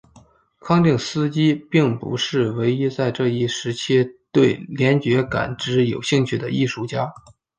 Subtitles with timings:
[0.59, 7.13] 康定斯基并不是唯一在这一时期对联觉感知有兴趣的艺术家。